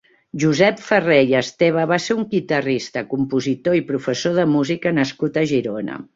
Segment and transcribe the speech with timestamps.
[0.43, 5.47] Josep Ferrer i Esteve va ser un guitarrista, compositor i professor de música nascut a
[5.55, 6.03] Girona.